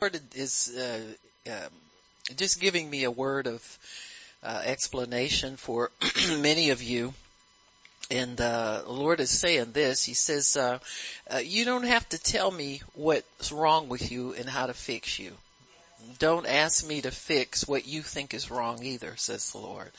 [0.00, 1.72] Lord is uh, um,
[2.36, 3.78] just giving me a word of
[4.44, 5.90] uh, explanation for
[6.38, 7.14] many of you.
[8.08, 10.04] And uh, the Lord is saying this.
[10.04, 10.78] He says, uh,
[11.28, 15.18] uh, "You don't have to tell me what's wrong with you and how to fix
[15.18, 15.32] you.
[16.20, 19.90] Don't ask me to fix what you think is wrong either," says the Lord.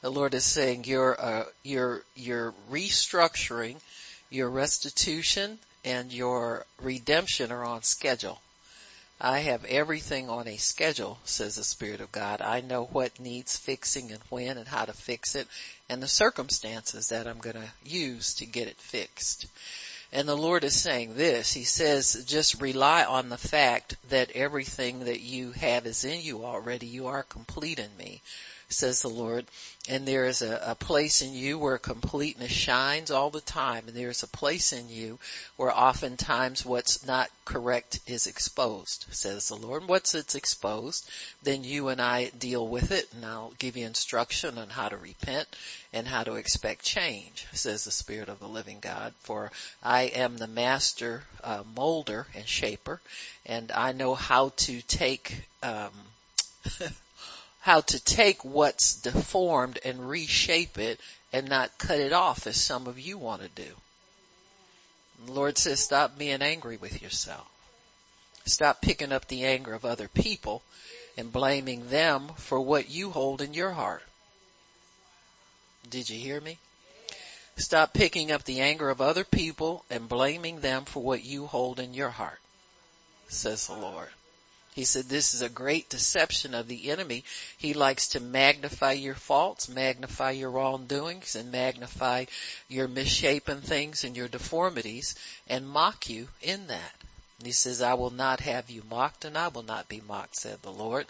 [0.00, 3.76] The Lord is saying, "Your uh, your your restructuring,
[4.30, 8.40] your restitution, and your redemption are on schedule."
[9.24, 12.40] I have everything on a schedule, says the Spirit of God.
[12.42, 15.46] I know what needs fixing and when and how to fix it
[15.88, 19.46] and the circumstances that I'm going to use to get it fixed.
[20.12, 21.52] And the Lord is saying this.
[21.52, 26.44] He says, just rely on the fact that everything that you have is in you
[26.44, 26.86] already.
[26.86, 28.22] You are complete in me
[28.72, 29.46] says the Lord.
[29.88, 33.84] And there is a, a place in you where completeness shines all the time.
[33.86, 35.18] And there's a place in you
[35.56, 39.86] where oftentimes what's not correct is exposed, says the Lord.
[39.86, 41.08] Once it's exposed,
[41.42, 44.96] then you and I deal with it and I'll give you instruction on how to
[44.96, 45.48] repent
[45.92, 49.12] and how to expect change, says the Spirit of the living God.
[49.20, 49.50] For
[49.82, 53.00] I am the master uh, molder and shaper
[53.46, 55.90] and I know how to take um,
[57.62, 60.98] how to take what's deformed and reshape it
[61.32, 63.70] and not cut it off as some of you want to do.
[65.26, 67.48] The Lord says stop being angry with yourself.
[68.44, 70.60] Stop picking up the anger of other people
[71.16, 74.02] and blaming them for what you hold in your heart.
[75.88, 76.58] Did you hear me?
[77.56, 81.78] Stop picking up the anger of other people and blaming them for what you hold
[81.78, 82.40] in your heart,
[83.28, 84.08] says the Lord.
[84.74, 87.24] He said this is a great deception of the enemy.
[87.58, 92.24] He likes to magnify your faults, magnify your wrongdoings, and magnify
[92.68, 95.14] your misshapen things and your deformities
[95.46, 96.94] and mock you in that.
[97.38, 100.36] And he says, I will not have you mocked and I will not be mocked,
[100.36, 101.06] said the Lord.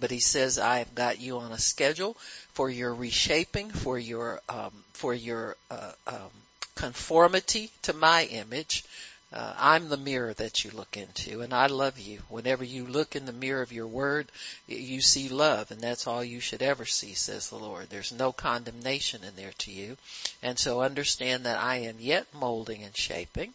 [0.00, 2.16] But he says, I have got you on a schedule
[2.52, 6.30] for your reshaping, for your, um, for your, uh, um,
[6.74, 8.84] conformity to my image,
[9.32, 12.20] uh, I'm the mirror that you look into and I love you.
[12.28, 14.30] Whenever you look in the mirror of your word,
[14.68, 17.90] you see love and that's all you should ever see, says the Lord.
[17.90, 19.96] There's no condemnation in there to you.
[20.42, 23.52] And so understand that I am yet molding and shaping.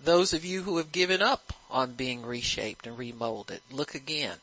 [0.00, 4.36] Those of you who have given up on being reshaped and remolded, look again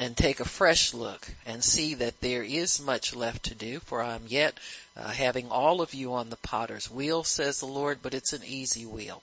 [0.00, 4.02] and take a fresh look and see that there is much left to do for
[4.02, 4.58] I'm yet
[4.96, 8.42] uh, having all of you on the potter's wheel, says the Lord, but it's an
[8.44, 9.22] easy wheel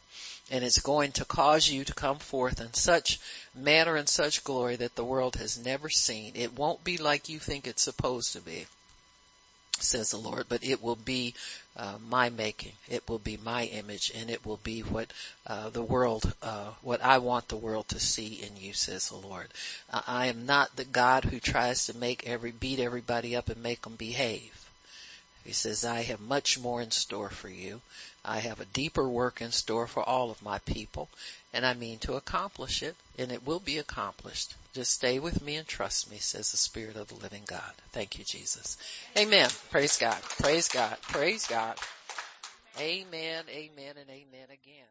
[0.52, 3.20] and it's going to cause you to come forth in such
[3.56, 6.34] manner and such glory that the world has never seen.
[6.36, 8.68] It won't be like you think it's supposed to be,
[9.82, 11.34] says the Lord, but it will be
[11.76, 12.74] uh, my making.
[12.90, 15.12] It will be my image, and it will be what
[15.48, 19.16] uh, the world, uh, what I want the world to see in you, says the
[19.16, 19.48] Lord.
[19.90, 23.82] I am not the God who tries to make every beat everybody up and make
[23.82, 24.61] them behave.
[25.44, 27.82] He says, I have much more in store for you.
[28.24, 31.10] I have a deeper work in store for all of my people,
[31.54, 34.54] and I mean to accomplish it, and it will be accomplished.
[34.74, 37.74] Just stay with me and trust me, says the Spirit of the living God.
[37.92, 38.78] Thank you, Jesus.
[39.18, 39.50] Amen.
[39.72, 40.22] Praise God.
[40.22, 40.96] Praise God.
[41.02, 41.78] Praise God.
[42.80, 44.88] Amen, amen, and amen again.